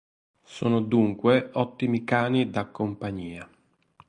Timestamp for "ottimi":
1.53-2.03